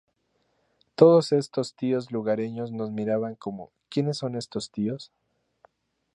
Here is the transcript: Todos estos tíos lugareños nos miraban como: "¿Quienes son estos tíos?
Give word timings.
Todos 0.95 1.31
estos 1.31 1.75
tíos 1.75 2.11
lugareños 2.11 2.71
nos 2.71 2.89
miraban 2.89 3.35
como: 3.35 3.69
"¿Quienes 3.87 4.17
son 4.17 4.35
estos 4.35 4.71
tíos? 4.71 5.11